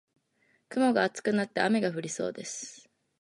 [0.69, 2.89] 雲が厚くなって雨が降りそうです。